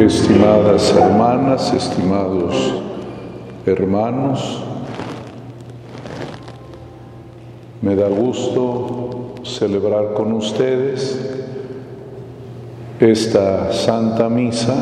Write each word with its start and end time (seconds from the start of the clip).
Estimadas 0.00 0.90
hermanas, 0.96 1.72
estimados 1.74 2.82
hermanos, 3.66 4.62
me 7.82 7.94
da 7.94 8.08
gusto 8.08 9.34
celebrar 9.44 10.14
con 10.14 10.32
ustedes 10.32 11.20
esta 13.00 13.70
Santa 13.72 14.30
Misa 14.30 14.74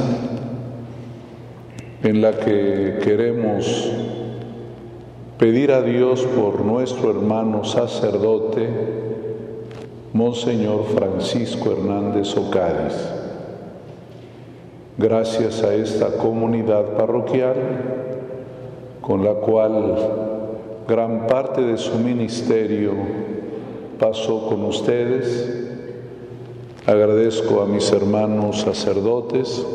en 2.05 2.23
la 2.23 2.39
que 2.39 3.01
queremos 3.03 3.91
pedir 5.39 5.73
a 5.73 5.83
Dios 5.83 6.23
por 6.37 6.61
nuestro 6.65 7.11
hermano 7.11 7.65
sacerdote, 7.65 8.69
Monseñor 10.13 10.87
Francisco 10.95 11.73
Hernández 11.73 12.37
Ocádiz. 12.37 13.20
Gracias 15.03 15.63
a 15.63 15.73
esta 15.73 16.09
comunidad 16.19 16.85
parroquial 16.99 17.55
con 19.01 19.25
la 19.25 19.33
cual 19.33 19.97
gran 20.87 21.27
parte 21.27 21.63
de 21.63 21.79
su 21.79 21.99
ministerio 22.01 22.93
pasó 23.99 24.47
con 24.47 24.63
ustedes, 24.63 25.71
agradezco 26.85 27.63
a 27.63 27.67
mis 27.67 27.91
hermanos 27.91 28.61
sacerdotes, 28.61 29.67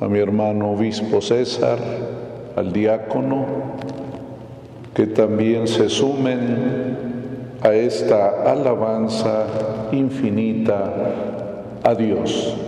a 0.00 0.08
mi 0.08 0.20
hermano 0.20 0.70
obispo 0.70 1.20
César, 1.20 1.78
al 2.56 2.72
diácono, 2.72 3.44
que 4.94 5.06
también 5.06 5.68
se 5.68 5.90
sumen 5.90 6.96
a 7.60 7.74
esta 7.74 8.50
alabanza 8.50 9.44
infinita 9.92 10.94
a 11.84 11.94
Dios. 11.94 12.67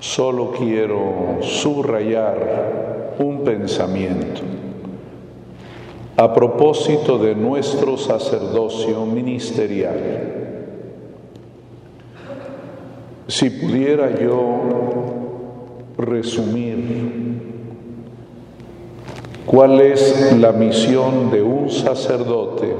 Solo 0.00 0.52
quiero 0.52 1.38
subrayar 1.40 3.14
un 3.18 3.44
pensamiento 3.44 4.42
a 6.16 6.32
propósito 6.32 7.18
de 7.18 7.34
nuestro 7.34 7.98
sacerdocio 7.98 9.04
ministerial. 9.04 10.34
Si 13.28 13.50
pudiera 13.50 14.18
yo 14.18 14.60
resumir 15.98 17.42
cuál 19.44 19.80
es 19.80 20.32
la 20.38 20.52
misión 20.52 21.30
de 21.30 21.42
un 21.42 21.70
sacerdote, 21.70 22.74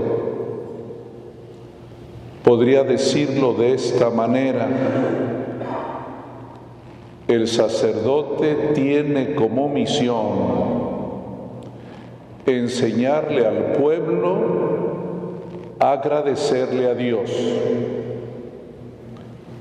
podría 2.42 2.84
decirlo 2.84 3.54
de 3.54 3.74
esta 3.74 4.08
manera. 4.08 4.68
El 7.28 7.48
sacerdote 7.48 8.70
tiene 8.74 9.34
como 9.34 9.68
misión 9.68 10.76
enseñarle 12.46 13.44
al 13.44 13.72
pueblo 13.72 14.76
agradecerle 15.78 16.86
a 16.86 16.94
Dios. 16.94 17.30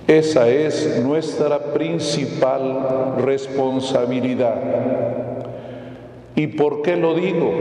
Esa 0.07 0.47
es 0.49 1.01
nuestra 1.03 1.73
principal 1.73 3.15
responsabilidad. 3.17 4.61
¿Y 6.35 6.47
por 6.47 6.81
qué 6.83 6.95
lo 6.95 7.15
digo? 7.15 7.51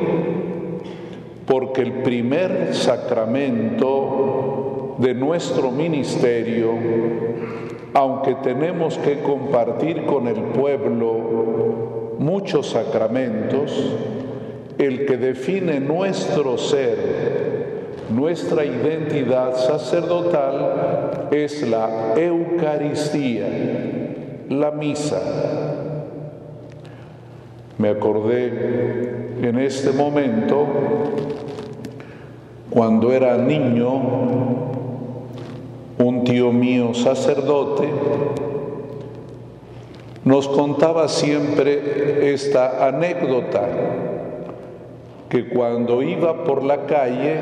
Porque 1.47 1.81
el 1.81 2.03
primer 2.03 2.75
sacramento 2.75 4.97
de 4.99 5.15
nuestro 5.15 5.71
ministerio, 5.71 6.73
aunque 7.95 8.35
tenemos 8.35 8.99
que 8.99 9.21
compartir 9.21 10.05
con 10.05 10.27
el 10.27 10.43
pueblo 10.43 12.15
muchos 12.19 12.71
sacramentos, 12.71 13.97
el 14.79 15.07
que 15.07 15.17
define 15.17 15.79
nuestro 15.79 16.59
ser, 16.59 17.95
nuestra 18.11 18.65
identidad 18.65 19.55
sacerdotal, 19.55 21.29
es 21.31 21.63
la 21.69 22.15
Eucaristía, 22.17 23.47
la 24.49 24.73
misa. 24.73 25.23
Me 27.79 27.91
acordé 27.91 29.37
en 29.41 29.59
este 29.59 29.93
momento, 29.93 30.67
cuando 32.71 33.13
era 33.13 33.37
niño, 33.37 34.65
un 36.05 36.25
tío 36.25 36.53
mío 36.53 36.93
sacerdote 36.93 37.89
nos 40.25 40.49
contaba 40.49 41.09
siempre 41.09 42.33
esta 42.33 42.87
anécdota 42.87 43.63
que 45.29 45.49
cuando 45.49 46.03
iba 46.03 46.45
por 46.45 46.63
la 46.63 46.87
calle 46.87 47.37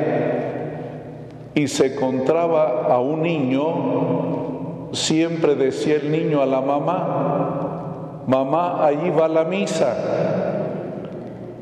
y 1.55 1.67
se 1.67 1.93
encontraba 1.93 2.87
a 2.87 2.99
un 2.99 3.21
niño, 3.21 4.89
siempre 4.91 5.55
decía 5.55 5.95
el 5.95 6.11
niño 6.11 6.41
a 6.41 6.45
la 6.45 6.59
mamá, 6.59 8.23
mamá, 8.27 8.85
allí 8.85 9.09
va 9.11 9.27
la 9.27 9.45
misa, 9.45 9.95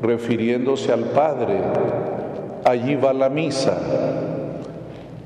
refiriéndose 0.00 0.92
al 0.92 1.04
Padre, 1.04 1.58
allí 2.64 2.96
va 2.96 3.12
la 3.12 3.28
misa. 3.28 3.78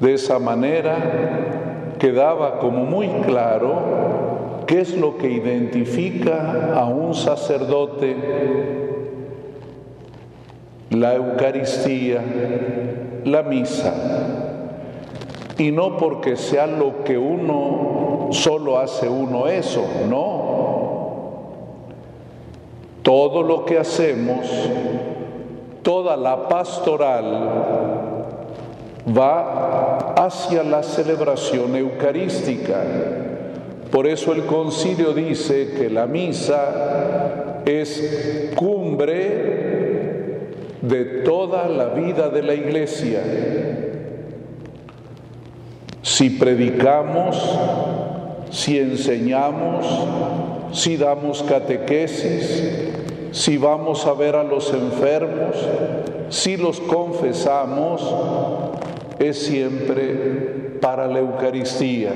De 0.00 0.12
esa 0.12 0.38
manera 0.38 1.56
quedaba 1.99 2.59
como 2.59 2.84
muy 2.84 3.09
claro 3.27 4.65
qué 4.67 4.81
es 4.81 4.97
lo 4.97 5.17
que 5.17 5.31
identifica 5.31 6.75
a 6.75 6.87
un 6.87 7.15
sacerdote 7.15 8.17
la 10.91 11.15
Eucaristía, 11.15 12.23
la 13.25 13.43
misa. 13.43 13.93
Y 15.59 15.71
no 15.73 15.97
porque 15.97 16.37
sea 16.37 16.67
lo 16.67 17.03
que 17.05 17.17
uno, 17.17 18.28
solo 18.31 18.78
hace 18.78 19.09
uno 19.09 19.49
eso, 19.49 19.84
no. 20.09 20.47
Todo 23.03 23.43
lo 23.43 23.65
que 23.65 23.78
hacemos, 23.78 24.47
toda 25.83 26.17
la 26.17 26.49
pastoral 26.49 27.75
va 29.06 30.15
hacia 30.15 30.62
la 30.62 30.83
celebración 30.83 31.77
eucarística. 31.77 32.83
Por 33.91 34.06
eso 34.06 34.33
el 34.33 34.47
concilio 34.47 35.12
dice 35.12 35.75
que 35.78 35.89
la 35.89 36.06
misa 36.06 37.62
es 37.65 38.53
cumbre 38.56 39.56
de 40.83 41.05
toda 41.25 41.69
la 41.69 41.87
vida 41.91 42.28
de 42.28 42.43
la 42.43 42.55
iglesia. 42.55 43.22
Si 46.03 46.31
predicamos, 46.31 47.59
si 48.50 48.78
enseñamos, 48.78 49.87
si 50.72 50.97
damos 50.97 51.43
catequesis, 51.43 52.65
si 53.33 53.56
vamos 53.56 54.06
a 54.06 54.15
ver 54.15 54.37
a 54.37 54.45
los 54.45 54.72
enfermos, 54.72 55.56
si 56.28 56.56
los 56.56 56.81
confesamos, 56.81 58.03
es 59.19 59.38
siempre 59.38 60.78
para 60.81 61.06
la 61.06 61.21
Eucaristía, 61.21 62.12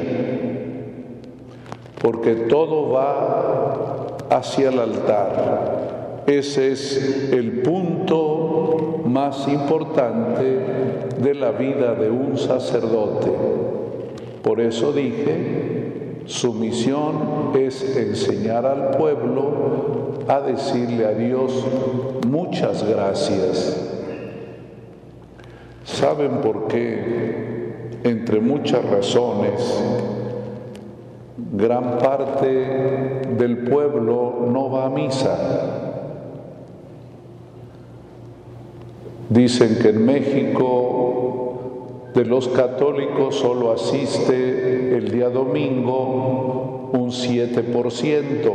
porque 2.02 2.34
todo 2.34 2.90
va 2.90 4.16
hacia 4.30 4.68
el 4.68 4.78
altar. 4.78 6.22
Ese 6.26 6.72
es 6.72 7.30
el 7.32 7.62
punto 7.62 9.00
más 9.04 9.48
importante 9.48 10.60
de 11.20 11.34
la 11.34 11.50
vida 11.50 11.94
de 11.94 12.10
un 12.10 12.38
sacerdote. 12.38 13.30
Por 14.42 14.60
eso 14.60 14.92
dije, 14.92 16.22
su 16.26 16.54
misión 16.54 17.52
es 17.58 17.96
enseñar 17.96 18.64
al 18.66 18.90
pueblo 18.96 20.20
a 20.28 20.40
decirle 20.40 21.06
a 21.06 21.12
Dios 21.12 21.52
muchas 22.28 22.86
gracias. 22.88 23.99
¿Saben 26.00 26.40
por 26.40 26.66
qué? 26.66 27.98
Entre 28.04 28.40
muchas 28.40 28.82
razones, 28.82 29.84
gran 31.52 31.98
parte 31.98 32.48
del 33.36 33.58
pueblo 33.68 34.46
no 34.50 34.70
va 34.70 34.86
a 34.86 34.88
misa 34.88 35.80
Dicen 39.28 39.78
que 39.80 39.90
en 39.90 40.06
México 40.06 41.60
de 42.14 42.24
los 42.24 42.48
católicos 42.48 43.36
solo 43.36 43.70
asiste 43.70 44.96
el 44.96 45.12
día 45.12 45.28
domingo 45.28 46.90
un 46.94 47.10
7%. 47.10 48.52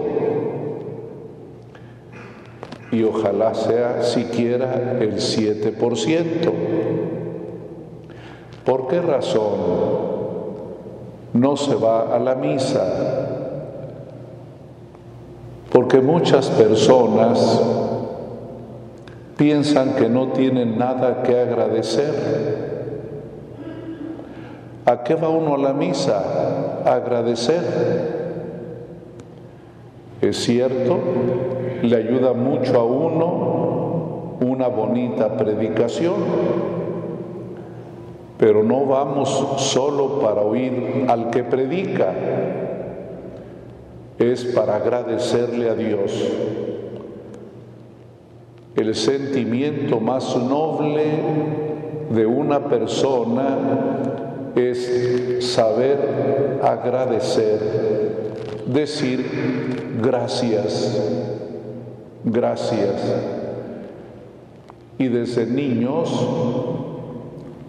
Y 2.92 3.04
ojalá 3.04 3.54
sea 3.54 4.02
siquiera 4.04 4.98
el 5.00 5.14
7%. 5.14 6.75
¿Por 8.66 8.88
qué 8.88 9.02
razón 9.02 9.52
no 11.34 11.56
se 11.56 11.76
va 11.76 12.16
a 12.16 12.20
la 12.20 12.36
misa? 12.36 12.84
Porque 15.72 16.02
muchas 16.02 16.50
personas 16.50 17.62
piensan 19.38 19.94
que 19.96 20.10
no 20.10 20.30
tienen 20.30 20.78
nada 20.78 21.22
que 21.22 21.40
agradecer. 21.40 22.56
¿A 24.86 25.04
qué 25.04 25.16
va 25.16 25.30
uno 25.30 25.56
a 25.56 25.58
la 25.58 25.74
misa? 25.74 26.82
Agradecer. 26.86 28.16
Es 30.22 30.38
cierto, 30.38 30.98
le 31.84 31.96
ayuda 31.96 32.34
mucho 32.34 32.80
a 32.80 32.84
uno 32.84 33.56
una 34.42 34.68
bonita 34.68 35.38
predicación, 35.38 36.14
pero 38.38 38.64
no 38.64 38.86
vamos 38.86 39.30
solo 39.58 40.20
para 40.20 40.42
oír 40.42 41.06
al 41.08 41.30
que 41.30 41.44
predica, 41.44 42.14
es 44.20 44.46
para 44.46 44.78
agradecerle 44.78 45.70
a 45.70 45.76
Dios. 45.76 46.12
El 48.76 48.94
sentimiento 48.94 50.00
más 50.02 50.36
noble 50.36 51.06
de 52.10 52.26
una 52.26 52.66
persona 52.66 53.58
es 54.56 55.46
saber 55.54 56.60
agradecer, 56.62 57.60
decir 58.66 59.96
gracias, 60.02 61.02
gracias. 62.26 63.02
Y 64.98 65.08
desde 65.08 65.46
niños, 65.46 66.85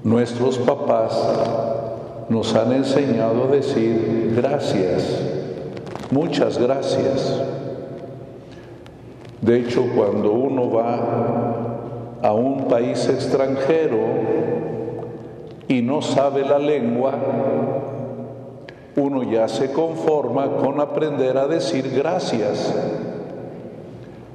nuestros 0.07 0.59
papás 0.59 1.21
nos 2.29 2.55
han 2.55 2.71
enseñado 2.71 3.43
a 3.43 3.47
decir 3.49 4.35
gracias, 4.37 5.21
muchas 6.13 6.59
gracias. 6.59 7.43
De 9.41 9.59
hecho, 9.59 9.85
cuando 9.97 10.31
uno 10.31 10.71
va 10.71 12.21
a 12.23 12.33
un 12.33 12.69
país 12.69 13.09
extranjero 13.09 13.99
y 15.67 15.83
no 15.83 16.01
sabe 16.03 16.45
la 16.45 16.61
lengua, 16.61 17.13
uno 18.95 19.25
ya 19.25 19.49
se 19.49 19.73
conforma 19.73 20.53
con 20.59 20.81
aprender 20.81 21.37
a 21.37 21.49
decir 21.49 21.91
gracias, 21.93 22.73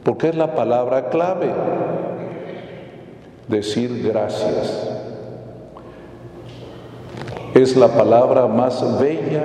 porque 0.03 0.27
es 0.27 0.35
la 0.35 0.53
palabra 0.53 1.07
clave, 1.07 1.49
decir 3.47 4.03
gracias. 4.03 5.00
Es 7.53 7.75
la 7.75 7.89
palabra 7.89 8.47
más 8.47 8.97
bella 8.97 9.43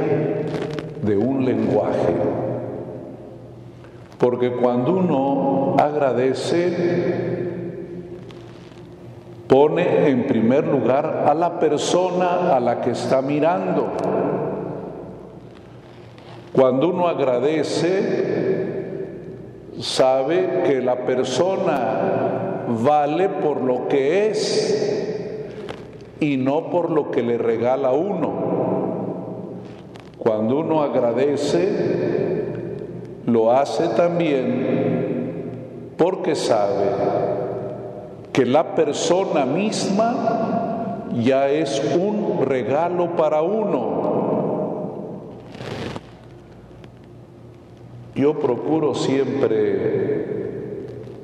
de 1.03 1.17
un 1.17 1.45
lenguaje. 1.45 2.15
Porque 4.19 4.53
cuando 4.53 4.93
uno 4.93 5.75
agradece, 5.77 7.17
pone 9.49 10.09
en 10.09 10.29
primer 10.29 10.69
lugar 10.69 11.25
a 11.27 11.35
la 11.35 11.59
persona 11.59 12.55
a 12.55 12.61
la 12.61 12.81
que 12.81 12.91
está 12.91 13.21
mirando. 13.23 13.89
Cuando 16.53 16.91
uno 16.91 17.09
agradece, 17.09 18.37
sabe 19.81 20.63
que 20.65 20.81
la 20.81 21.05
persona 21.05 22.63
vale 22.69 23.29
por 23.29 23.61
lo 23.63 23.89
que 23.89 24.29
es 24.29 24.96
y 26.21 26.37
no 26.37 26.71
por 26.71 26.91
lo 26.91 27.11
que 27.11 27.23
le 27.23 27.39
regala 27.39 27.93
uno. 27.93 28.33
Cuando 30.19 30.59
uno 30.59 30.83
agradece, 30.83 32.45
lo 33.27 33.53
hace 33.53 33.89
también 33.89 35.93
porque 35.97 36.35
sabe 36.35 36.87
que 38.33 38.45
la 38.45 38.75
persona 38.75 39.47
misma 39.47 41.05
ya 41.23 41.49
es 41.49 41.83
un 41.97 42.45
regalo 42.45 43.17
para 43.17 43.43
uno. 43.43 43.97
Yo 48.15 48.39
procuro 48.39 48.95
siempre 48.95 50.47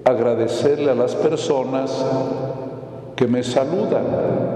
agradecerle 0.04 0.90
a 0.90 0.94
las 0.94 1.14
personas 1.14 2.04
que 3.16 3.26
me 3.26 3.42
saludan 3.42 4.51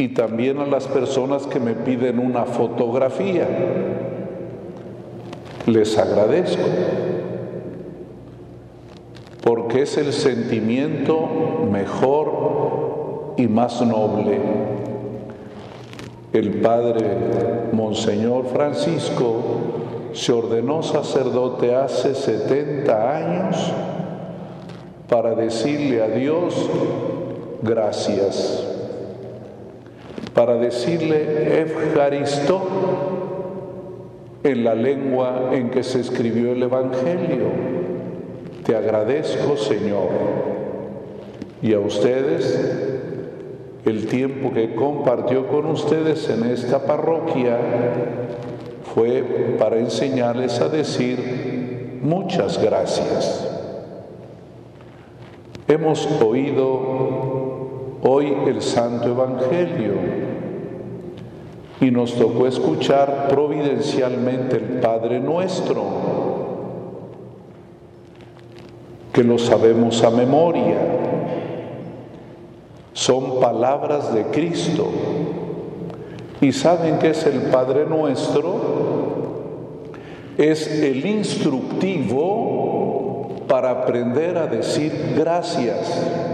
y 0.00 0.08
también 0.08 0.58
a 0.60 0.66
las 0.66 0.86
personas 0.86 1.46
que 1.46 1.60
me 1.60 1.74
piden 1.74 2.18
una 2.18 2.46
fotografía 2.46 3.46
les 5.66 5.98
agradezco, 5.98 6.62
porque 9.44 9.82
es 9.82 9.98
el 9.98 10.14
sentimiento 10.14 11.28
mejor 11.70 13.34
y 13.36 13.46
más 13.46 13.82
noble. 13.82 14.40
El 16.32 16.62
padre 16.62 17.04
Monseñor 17.72 18.46
Francisco 18.46 19.34
se 20.14 20.32
ordenó 20.32 20.82
sacerdote 20.82 21.74
hace 21.74 22.14
70 22.14 23.16
años 23.16 23.72
para 25.10 25.34
decirle 25.34 26.02
a 26.02 26.08
Dios 26.08 26.54
gracias, 27.62 28.66
para 30.34 30.54
decirle 30.54 31.60
Evharisto 31.60 32.60
en 34.42 34.64
la 34.64 34.74
lengua 34.74 35.50
en 35.52 35.70
que 35.70 35.82
se 35.82 36.00
escribió 36.00 36.52
el 36.52 36.62
Evangelio. 36.62 37.50
Te 38.64 38.76
agradezco, 38.76 39.56
Señor. 39.56 40.08
Y 41.62 41.74
a 41.74 41.80
ustedes, 41.80 42.58
el 43.84 44.06
tiempo 44.06 44.52
que 44.52 44.74
compartió 44.74 45.46
con 45.48 45.66
ustedes 45.66 46.28
en 46.30 46.44
esta 46.44 46.84
parroquia 46.84 47.58
fue 48.94 49.22
para 49.58 49.78
enseñarles 49.78 50.60
a 50.60 50.68
decir 50.68 51.98
muchas 52.02 52.62
gracias. 52.62 53.46
Hemos 55.68 56.06
oído 56.20 57.19
hoy 58.02 58.34
el 58.46 58.62
Santo 58.62 59.08
Evangelio 59.08 59.94
y 61.80 61.90
nos 61.90 62.14
tocó 62.14 62.46
escuchar 62.46 63.28
providencialmente 63.28 64.56
el 64.56 64.80
Padre 64.80 65.18
nuestro, 65.20 65.82
que 69.12 69.24
lo 69.24 69.38
sabemos 69.38 70.02
a 70.04 70.10
memoria. 70.10 70.78
Son 72.92 73.40
palabras 73.40 74.12
de 74.12 74.24
Cristo. 74.26 74.88
¿Y 76.42 76.52
saben 76.52 76.98
qué 76.98 77.10
es 77.10 77.26
el 77.26 77.42
Padre 77.50 77.86
nuestro? 77.86 78.56
Es 80.36 80.66
el 80.82 81.04
instructivo 81.06 82.30
para 83.48 83.70
aprender 83.70 84.38
a 84.38 84.46
decir 84.46 85.14
gracias. 85.16 86.29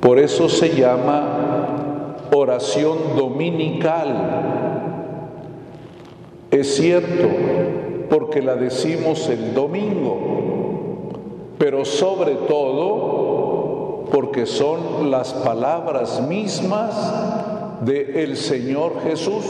Por 0.00 0.18
eso 0.18 0.48
se 0.48 0.74
llama 0.76 2.16
oración 2.32 3.16
dominical. 3.16 4.06
Es 6.50 6.76
cierto, 6.76 7.28
porque 8.08 8.40
la 8.42 8.56
decimos 8.56 9.28
el 9.28 9.54
domingo, 9.54 10.16
pero 11.58 11.84
sobre 11.84 12.34
todo 12.34 14.04
porque 14.10 14.46
son 14.46 15.10
las 15.10 15.34
palabras 15.34 16.26
mismas 16.26 16.94
de 17.84 18.24
el 18.24 18.36
Señor 18.36 19.02
Jesús. 19.02 19.44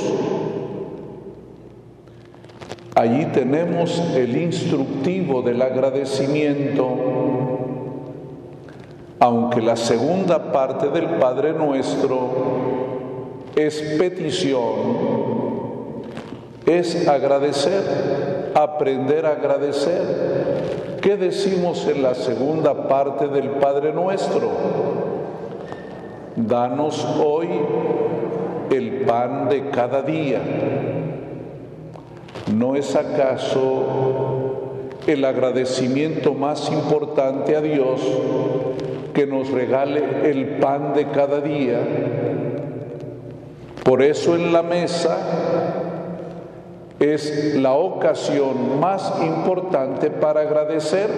Allí 2.94 3.26
tenemos 3.26 4.02
el 4.16 4.36
instructivo 4.36 5.42
del 5.42 5.62
agradecimiento, 5.62 6.88
aunque 9.20 9.60
la 9.60 9.76
segunda 9.76 10.52
parte 10.52 10.88
del 10.90 11.06
Padre 11.18 11.52
Nuestro 11.52 12.30
es 13.56 13.80
petición, 13.98 14.72
es 16.64 17.08
agradecer, 17.08 18.52
aprender 18.54 19.26
a 19.26 19.32
agradecer. 19.32 20.98
¿Qué 21.00 21.16
decimos 21.16 21.86
en 21.88 22.02
la 22.02 22.14
segunda 22.14 22.88
parte 22.88 23.28
del 23.28 23.50
Padre 23.50 23.92
Nuestro? 23.92 24.50
Danos 26.36 27.04
hoy 27.20 27.48
el 28.70 29.00
pan 29.06 29.48
de 29.48 29.70
cada 29.70 30.02
día. 30.02 30.40
¿No 32.54 32.76
es 32.76 32.94
acaso 32.94 33.84
el 35.06 35.24
agradecimiento 35.24 36.34
más 36.34 36.70
importante 36.70 37.56
a 37.56 37.60
Dios 37.60 38.00
que 39.18 39.26
nos 39.26 39.50
regale 39.50 40.30
el 40.30 40.58
pan 40.60 40.94
de 40.94 41.08
cada 41.08 41.40
día? 41.40 41.80
Por 43.82 44.00
eso 44.00 44.36
en 44.36 44.52
la 44.52 44.62
mesa 44.62 45.18
es 47.00 47.56
la 47.56 47.72
ocasión 47.72 48.78
más 48.78 49.12
importante 49.20 50.10
para 50.10 50.42
agradecer. 50.42 51.10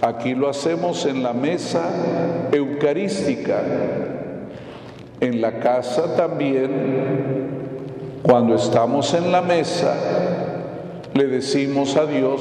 Aquí 0.00 0.36
lo 0.36 0.48
hacemos 0.48 1.04
en 1.06 1.24
la 1.24 1.32
mesa 1.32 1.82
eucarística, 2.52 3.60
en 5.20 5.40
la 5.40 5.58
casa 5.58 6.14
también, 6.14 6.70
cuando 8.22 8.54
estamos 8.54 9.12
en 9.14 9.32
la 9.32 9.42
mesa, 9.42 9.96
le 11.12 11.26
decimos 11.26 11.96
a 11.96 12.06
Dios 12.06 12.40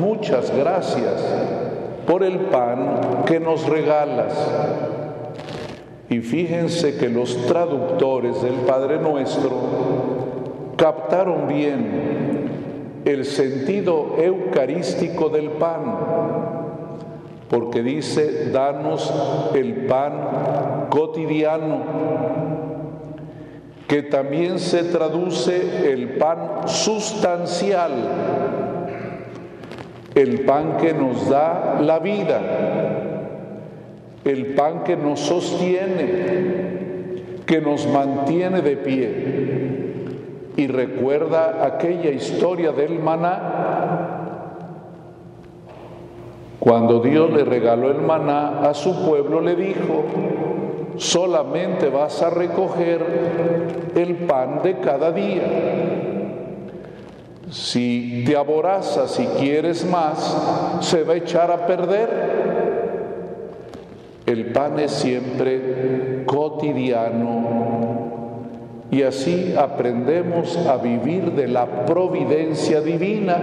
muchas 0.00 0.50
gracias 0.56 1.61
por 2.06 2.22
el 2.22 2.38
pan 2.38 3.24
que 3.26 3.40
nos 3.40 3.68
regalas. 3.68 4.34
Y 6.08 6.20
fíjense 6.20 6.96
que 6.98 7.08
los 7.08 7.46
traductores 7.46 8.42
del 8.42 8.54
Padre 8.66 8.98
Nuestro 8.98 9.50
captaron 10.76 11.48
bien 11.48 12.50
el 13.04 13.24
sentido 13.24 14.16
eucarístico 14.18 15.28
del 15.28 15.50
pan, 15.52 15.80
porque 17.48 17.82
dice, 17.82 18.50
danos 18.50 19.12
el 19.54 19.86
pan 19.86 20.86
cotidiano, 20.90 21.78
que 23.88 24.02
también 24.02 24.58
se 24.58 24.84
traduce 24.84 25.92
el 25.92 26.16
pan 26.16 26.66
sustancial, 26.66 27.92
el 30.14 30.40
pan 30.40 30.76
que 30.78 30.92
nos 30.92 31.28
da 31.28 31.78
la 31.80 31.98
vida, 31.98 32.40
el 34.24 34.54
pan 34.54 34.84
que 34.84 34.96
nos 34.96 35.20
sostiene, 35.20 36.06
que 37.46 37.60
nos 37.60 37.86
mantiene 37.86 38.62
de 38.62 38.76
pie. 38.76 39.62
Y 40.56 40.66
recuerda 40.66 41.64
aquella 41.64 42.10
historia 42.10 42.72
del 42.72 42.98
maná, 42.98 44.18
cuando 46.58 47.00
Dios 47.00 47.32
le 47.32 47.44
regaló 47.44 47.90
el 47.90 48.02
maná 48.02 48.60
a 48.68 48.74
su 48.74 49.04
pueblo, 49.04 49.40
le 49.40 49.56
dijo, 49.56 50.04
solamente 50.96 51.88
vas 51.88 52.22
a 52.22 52.30
recoger 52.30 53.04
el 53.96 54.14
pan 54.26 54.60
de 54.62 54.78
cada 54.78 55.10
día. 55.10 55.91
Si 57.52 58.24
te 58.26 58.34
aborazas 58.34 59.20
y 59.20 59.26
quieres 59.26 59.84
más, 59.84 60.36
se 60.80 61.04
va 61.04 61.12
a 61.12 61.16
echar 61.16 61.50
a 61.50 61.66
perder. 61.66 62.08
El 64.24 64.52
pan 64.52 64.78
es 64.78 64.90
siempre 64.92 66.24
cotidiano 66.24 67.42
y 68.90 69.02
así 69.02 69.54
aprendemos 69.54 70.56
a 70.56 70.78
vivir 70.78 71.32
de 71.32 71.48
la 71.48 71.84
providencia 71.84 72.80
divina. 72.80 73.36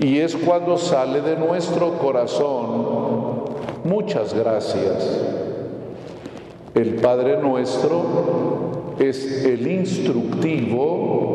Y 0.00 0.18
es 0.18 0.34
cuando 0.34 0.76
sale 0.76 1.20
de 1.20 1.36
nuestro 1.36 1.98
corazón, 1.98 3.44
muchas 3.84 4.34
gracias. 4.34 5.24
El 6.74 6.96
Padre 6.96 7.40
nuestro 7.40 8.96
es 8.98 9.44
el 9.44 9.68
instructivo 9.68 11.27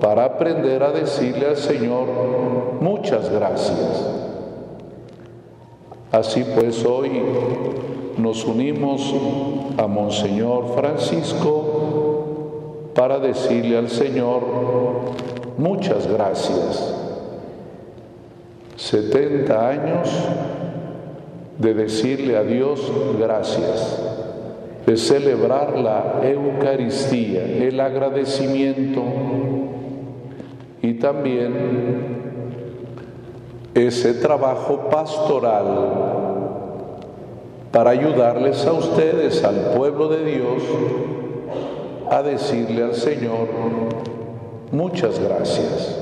para 0.00 0.24
aprender 0.24 0.82
a 0.82 0.92
decirle 0.92 1.46
al 1.46 1.56
Señor 1.56 2.06
muchas 2.80 3.30
gracias. 3.30 4.06
Así 6.10 6.44
pues 6.54 6.84
hoy 6.84 7.22
nos 8.16 8.44
unimos 8.44 9.14
a 9.76 9.86
Monseñor 9.86 10.74
Francisco 10.74 12.90
para 12.94 13.18
decirle 13.18 13.76
al 13.76 13.88
Señor 13.88 14.40
muchas 15.56 16.06
gracias. 16.06 16.96
70 18.76 19.68
años 19.68 20.08
de 21.58 21.74
decirle 21.74 22.38
a 22.38 22.42
Dios 22.42 22.90
gracias, 23.20 24.02
de 24.86 24.96
celebrar 24.96 25.78
la 25.78 26.22
Eucaristía, 26.24 27.44
el 27.44 27.78
agradecimiento 27.78 29.02
y 30.82 30.94
también 30.94 32.10
ese 33.74 34.14
trabajo 34.14 34.88
pastoral 34.90 35.64
para 37.70 37.90
ayudarles 37.90 38.66
a 38.66 38.72
ustedes, 38.72 39.44
al 39.44 39.74
pueblo 39.76 40.08
de 40.08 40.24
Dios, 40.24 40.62
a 42.10 42.22
decirle 42.22 42.82
al 42.82 42.94
Señor, 42.94 43.46
muchas 44.72 45.20
gracias. 45.20 45.96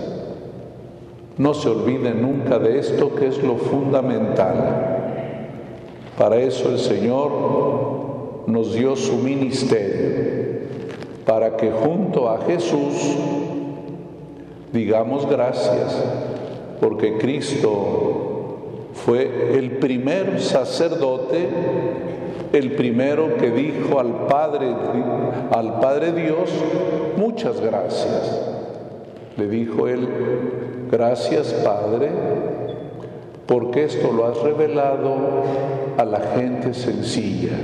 No 1.37 1.53
se 1.55 1.69
olviden 1.69 2.23
nunca 2.23 2.59
de 2.59 2.79
esto 2.79 3.15
que 3.15 3.29
es 3.29 3.43
lo 3.43 3.57
fundamental. 3.57 4.97
Para 6.17 6.37
eso 6.37 6.71
el 6.71 6.79
Señor 6.79 7.31
nos 8.47 8.73
dio 8.73 8.97
su 8.97 9.19
ministerio, 9.19 10.63
para 11.27 11.57
que 11.57 11.71
junto 11.71 12.31
a 12.31 12.39
Jesús 12.39 13.17
digamos 14.73 15.29
gracias, 15.29 15.97
porque 16.81 17.19
Cristo 17.19 18.29
fue 19.05 19.59
el 19.59 19.73
primer 19.79 20.41
sacerdote, 20.41 21.49
el 22.53 22.73
primero 22.73 23.37
que 23.37 23.51
dijo 23.51 24.01
al 24.01 24.27
Padre, 24.27 24.75
al 25.51 25.81
Padre 25.81 26.13
Dios, 26.13 26.51
muchas 27.17 27.61
gracias. 27.61 28.41
Le 29.37 29.49
dijo 29.49 29.87
él, 29.87 30.09
gracias 30.91 31.53
Padre, 31.65 32.11
porque 33.47 33.85
esto 33.85 34.13
lo 34.13 34.27
has 34.27 34.39
revelado 34.43 35.15
a 35.97 36.05
la 36.05 36.21
gente 36.21 36.75
sencilla. 36.75 37.57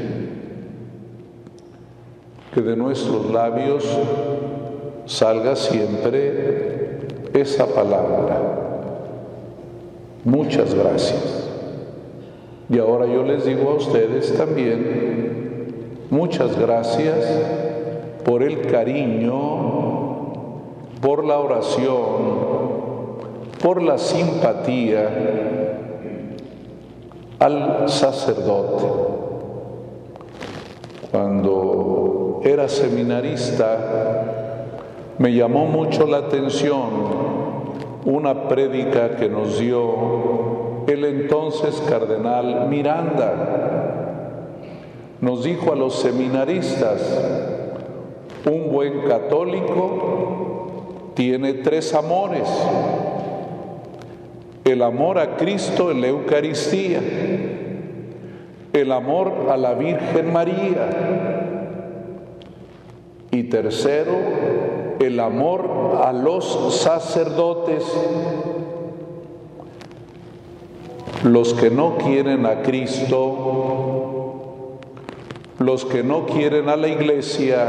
Que 2.55 2.61
de 2.61 2.77
nuestros 2.77 3.31
labios 3.33 3.85
salga 5.07 5.57
siempre 5.57 6.74
esa 7.35 7.67
palabra. 7.67 8.39
Muchas 10.25 10.73
gracias. 10.73 11.51
Y 12.71 12.79
ahora 12.79 13.07
yo 13.07 13.25
les 13.25 13.45
digo 13.45 13.71
a 13.71 13.75
ustedes 13.75 14.35
también, 14.39 15.67
muchas 16.11 16.59
gracias 16.59 17.17
por 18.25 18.43
el 18.43 18.63
cariño, 18.69 19.33
por 21.03 21.25
la 21.25 21.39
oración, 21.41 21.99
por 23.63 23.83
la 23.83 23.99
simpatía 23.99 25.09
al 27.39 27.89
sacerdote. 27.89 28.85
Cuando 31.11 32.41
era 32.45 32.69
seminarista, 32.69 34.25
me 35.19 35.35
llamó 35.35 35.67
mucho 35.67 36.07
la 36.07 36.19
atención 36.19 37.24
una 38.05 38.49
prédica 38.49 39.17
que 39.17 39.29
nos 39.29 39.59
dio 39.59 40.85
el 40.87 41.05
entonces 41.05 41.83
cardenal 41.89 42.69
Miranda. 42.69 44.11
Nos 45.21 45.45
dijo 45.45 45.73
a 45.73 45.77
los 45.77 45.95
seminaristas, 45.95 47.19
un 48.45 48.71
buen 48.71 49.03
católico 49.03 51.13
tiene 51.15 51.55
tres 51.55 51.95
amores. 51.95 52.49
El 54.65 54.83
amor 54.83 55.19
a 55.19 55.37
Cristo 55.37 55.91
en 55.91 56.01
la 56.01 56.09
Eucaristía, 56.09 57.01
el 58.73 58.93
amor 58.93 59.49
a 59.51 59.57
la 59.57 59.75
Virgen 59.75 60.33
María 60.33 60.89
y 63.31 63.45
tercero, 63.45 64.13
el 65.01 65.21
amor 65.21 66.01
a 66.03 66.13
los 66.13 66.77
sacerdotes, 66.81 67.85
los 71.25 71.55
que 71.55 71.71
no 71.71 71.97
quieren 71.99 72.47
a 72.47 72.63
Cristo, 72.63 74.05
los 75.59 75.85
que 75.85 76.03
no 76.03 76.27
quieren 76.27 76.69
a 76.69 76.77
la 76.77 76.89
iglesia, 76.89 77.69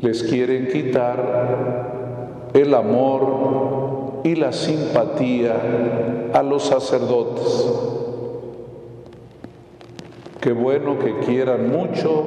les 0.00 0.22
quieren 0.24 0.68
quitar 0.68 2.50
el 2.54 2.74
amor 2.74 4.20
y 4.24 4.34
la 4.34 4.52
simpatía 4.52 6.30
a 6.32 6.42
los 6.42 6.64
sacerdotes. 6.64 7.72
Qué 10.40 10.52
bueno 10.52 10.98
que 10.98 11.18
quieran 11.20 11.70
mucho 11.70 12.24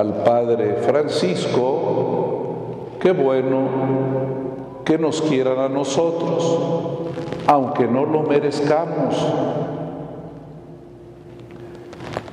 al 0.00 0.22
Padre 0.22 0.76
Francisco, 0.76 2.54
qué 3.00 3.12
bueno 3.12 3.68
que 4.82 4.96
nos 4.96 5.20
quieran 5.20 5.58
a 5.58 5.68
nosotros, 5.68 6.58
aunque 7.46 7.86
no 7.86 8.06
lo 8.06 8.22
merezcamos. 8.22 9.14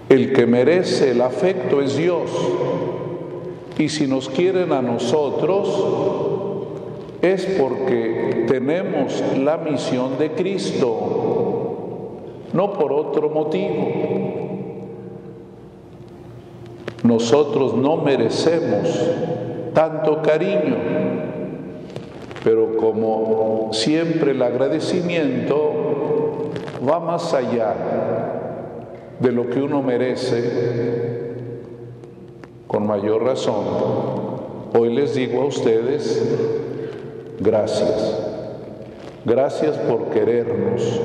El 0.07 0.31
que 0.31 0.45
merece 0.45 1.11
el 1.11 1.19
afecto 1.19 1.81
es 1.81 1.97
Dios. 1.97 2.31
Y 3.77 3.89
si 3.89 4.07
nos 4.07 4.29
quieren 4.29 4.71
a 4.71 4.81
nosotros, 4.81 5.67
es 7.21 7.45
porque 7.59 8.45
tenemos 8.47 9.21
la 9.37 9.57
misión 9.57 10.17
de 10.17 10.31
Cristo, 10.31 10.87
no 12.53 12.71
por 12.71 12.93
otro 12.93 13.29
motivo. 13.29 14.26
Nosotros 17.07 17.73
no 17.73 17.95
merecemos 17.95 18.89
tanto 19.73 20.21
cariño, 20.21 20.75
pero 22.43 22.75
como 22.75 23.69
siempre 23.71 24.31
el 24.31 24.41
agradecimiento 24.41 26.51
va 26.85 26.99
más 26.99 27.33
allá 27.33 27.73
de 29.21 29.31
lo 29.31 29.49
que 29.49 29.61
uno 29.61 29.81
merece, 29.81 31.31
con 32.67 32.85
mayor 32.85 33.23
razón, 33.23 33.63
hoy 34.77 34.93
les 34.93 35.15
digo 35.15 35.43
a 35.43 35.45
ustedes, 35.45 36.29
gracias. 37.39 38.19
Gracias 39.23 39.77
por 39.77 40.09
querernos. 40.09 40.99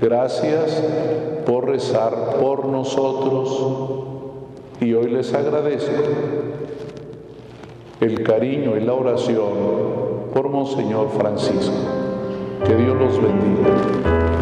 Gracias 0.00 0.82
por 1.44 1.66
rezar 1.66 2.38
por 2.40 2.64
nosotros. 2.64 4.19
Y 4.80 4.94
hoy 4.94 5.10
les 5.10 5.34
agradezco 5.34 5.92
el 8.00 8.22
cariño 8.22 8.78
y 8.78 8.80
la 8.80 8.94
oración 8.94 9.50
por 10.32 10.48
Monseñor 10.48 11.10
Francisco. 11.10 11.74
Que 12.64 12.74
Dios 12.76 12.96
los 12.96 13.22
bendiga. 13.22 14.39